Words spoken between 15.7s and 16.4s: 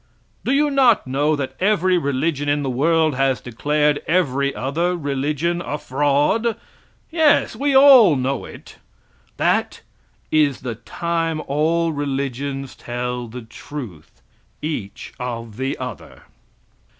other.